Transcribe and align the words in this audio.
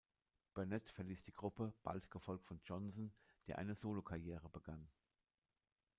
Burnett 0.55 0.89
verließ 0.89 1.21
die 1.21 1.31
Gruppe, 1.31 1.75
bald 1.83 2.09
gefolgt 2.09 2.47
von 2.47 2.59
Johnson, 2.65 3.13
der 3.45 3.59
eine 3.59 3.75
Solo-Karriere 3.75 4.49
begann. 4.49 4.89